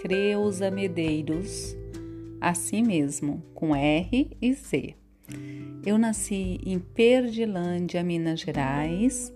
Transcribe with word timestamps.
Creuza 0.00 0.70
Medeiros, 0.70 1.76
assim 2.40 2.82
mesmo, 2.82 3.42
com 3.54 3.76
R 3.76 4.30
e 4.40 4.54
Z. 4.54 4.94
Eu 5.84 5.98
nasci 5.98 6.58
em 6.64 6.78
Perdilândia, 6.78 8.02
Minas 8.02 8.40
Gerais. 8.40 9.30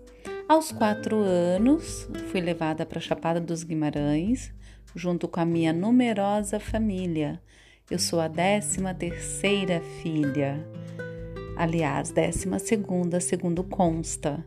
Aos 0.48 0.72
quatro 0.72 1.16
anos, 1.16 2.08
fui 2.30 2.40
levada 2.40 2.86
para 2.86 2.98
Chapada 2.98 3.38
dos 3.38 3.62
Guimarães, 3.62 4.54
junto 4.94 5.28
com 5.28 5.40
a 5.40 5.44
minha 5.44 5.72
numerosa 5.74 6.58
família. 6.58 7.42
Eu 7.90 7.98
sou 7.98 8.18
a 8.20 8.28
décima 8.28 8.94
terceira 8.94 9.82
filha. 10.02 10.66
Aliás, 11.58 12.10
décima 12.10 12.58
segunda, 12.58 13.20
segundo 13.20 13.62
consta. 13.62 14.42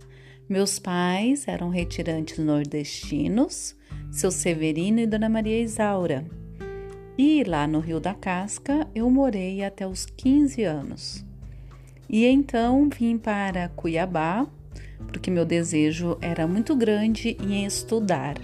Meus 0.49 0.79
pais 0.79 1.47
eram 1.47 1.69
retirantes 1.69 2.39
nordestinos, 2.39 3.75
seu 4.11 4.29
Severino 4.29 4.99
e 4.99 5.07
Dona 5.07 5.29
Maria 5.29 5.61
Isaura. 5.61 6.25
E 7.17 7.43
lá 7.43 7.65
no 7.65 7.79
Rio 7.79 7.99
da 7.99 8.13
Casca 8.13 8.87
eu 8.93 9.09
morei 9.09 9.63
até 9.63 9.87
os 9.87 10.05
15 10.05 10.63
anos. 10.63 11.25
E 12.09 12.25
então 12.25 12.89
vim 12.89 13.17
para 13.17 13.69
Cuiabá, 13.69 14.45
porque 15.07 15.31
meu 15.31 15.45
desejo 15.45 16.17
era 16.21 16.45
muito 16.45 16.75
grande 16.75 17.37
em 17.41 17.65
estudar. 17.65 18.35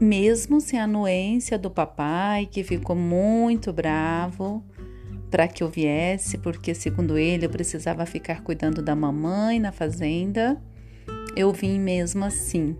Mesmo 0.00 0.60
sem 0.60 0.80
a 0.80 0.84
anuência 0.84 1.58
do 1.58 1.70
papai, 1.70 2.46
que 2.46 2.64
ficou 2.64 2.96
muito 2.96 3.72
bravo 3.72 4.64
para 5.30 5.48
que 5.48 5.62
eu 5.62 5.68
viesse, 5.68 6.38
porque 6.38 6.74
segundo 6.74 7.18
ele 7.18 7.44
eu 7.44 7.50
precisava 7.50 8.06
ficar 8.06 8.42
cuidando 8.42 8.80
da 8.80 8.94
mamãe 8.94 9.58
na 9.58 9.72
fazenda, 9.72 10.62
eu 11.34 11.52
vim 11.52 11.78
mesmo 11.78 12.24
assim. 12.24 12.76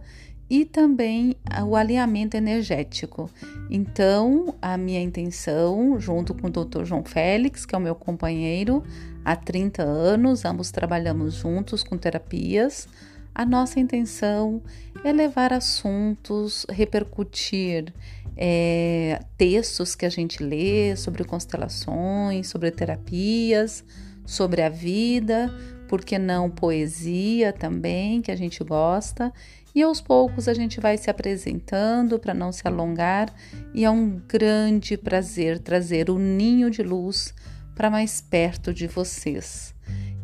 e 0.49 0.65
também 0.65 1.35
o 1.67 1.75
alinhamento 1.75 2.37
energético. 2.37 3.29
Então, 3.69 4.55
a 4.61 4.77
minha 4.77 5.01
intenção, 5.01 5.99
junto 5.99 6.33
com 6.33 6.47
o 6.47 6.49
Dr. 6.49 6.83
João 6.83 7.03
Félix, 7.03 7.65
que 7.65 7.73
é 7.73 7.77
o 7.77 7.81
meu 7.81 7.95
companheiro 7.95 8.83
há 9.23 9.35
30 9.35 9.81
anos, 9.81 10.45
ambos 10.45 10.71
trabalhamos 10.71 11.35
juntos 11.35 11.83
com 11.83 11.97
terapias. 11.97 12.87
A 13.33 13.45
nossa 13.45 13.79
intenção 13.79 14.61
é 15.03 15.11
levar 15.11 15.51
assuntos, 15.51 16.65
repercutir 16.69 17.93
é, 18.37 19.19
textos 19.37 19.95
que 19.95 20.05
a 20.05 20.09
gente 20.09 20.43
lê 20.43 20.95
sobre 20.95 21.23
constelações, 21.23 22.47
sobre 22.47 22.71
terapias, 22.71 23.83
sobre 24.25 24.61
a 24.61 24.69
vida, 24.69 25.53
por 25.95 26.03
que 26.03 26.19
não 26.19 26.49
poesia 26.49 27.53
também, 27.53 28.21
que 28.21 28.29
a 28.29 28.35
gente 28.35 28.61
gosta, 28.65 29.31
e 29.73 29.81
aos 29.81 30.01
poucos 30.01 30.49
a 30.49 30.53
gente 30.53 30.77
vai 30.81 30.97
se 30.97 31.09
apresentando 31.09 32.19
para 32.19 32.33
não 32.33 32.51
se 32.51 32.67
alongar, 32.67 33.33
e 33.73 33.85
é 33.85 33.89
um 33.89 34.21
grande 34.27 34.97
prazer 34.97 35.57
trazer 35.57 36.09
o 36.09 36.19
ninho 36.19 36.69
de 36.69 36.83
luz 36.83 37.33
para 37.73 37.89
mais 37.89 38.19
perto 38.19 38.73
de 38.73 38.87
vocês. 38.87 39.73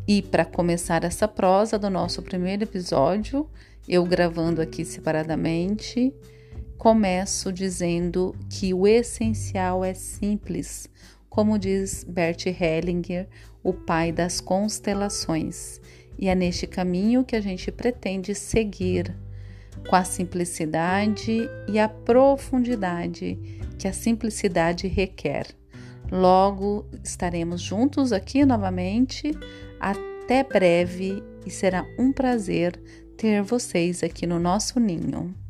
E 0.06 0.20
para 0.20 0.44
começar 0.44 1.04
essa 1.04 1.26
prosa 1.26 1.78
do 1.78 1.88
nosso 1.88 2.20
primeiro 2.20 2.64
episódio, 2.64 3.48
eu 3.88 4.04
gravando 4.04 4.60
aqui 4.60 4.84
separadamente, 4.84 6.14
começo 6.76 7.50
dizendo 7.50 8.36
que 8.50 8.74
o 8.74 8.86
essencial 8.86 9.82
é 9.82 9.94
simples, 9.94 10.86
como 11.32 11.58
diz 11.58 12.04
Bert 12.04 12.44
Hellinger, 12.44 13.26
o 13.64 13.72
pai 13.72 14.12
das 14.12 14.38
constelações. 14.38 15.80
E 16.18 16.28
é 16.28 16.34
neste 16.34 16.66
caminho 16.66 17.24
que 17.24 17.34
a 17.34 17.40
gente 17.40 17.72
pretende 17.72 18.34
seguir 18.34 19.16
com 19.88 19.96
a 19.96 20.04
simplicidade 20.04 21.48
e 21.66 21.78
a 21.78 21.88
profundidade 21.88 23.38
que 23.78 23.88
a 23.88 23.94
simplicidade 23.94 24.86
requer. 24.86 25.46
Logo 26.10 26.84
estaremos 27.02 27.62
juntos 27.62 28.12
aqui 28.12 28.44
novamente. 28.44 29.30
Até 29.80 30.44
breve 30.44 31.22
e 31.46 31.50
será 31.50 31.82
um 31.98 32.12
prazer 32.12 32.78
ter 33.16 33.40
vocês 33.40 34.02
aqui 34.02 34.26
no 34.26 34.38
nosso 34.38 34.78
ninho. 34.78 35.41